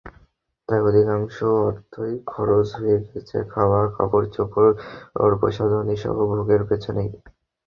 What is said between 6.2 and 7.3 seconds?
ভোগের পেছনেই।